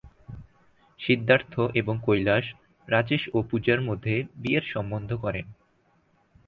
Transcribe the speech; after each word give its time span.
সিদ্ধার্থ 0.99 1.53
এবং 1.73 1.95
কৈলাশ, 2.05 2.45
রাজেশ 2.87 3.23
ও 3.33 3.37
পূজার 3.49 3.79
মধ্যে 3.81 4.15
বিয়ের 4.35 4.65
সম্বন্ধ 4.73 5.09
করেন। 5.15 5.45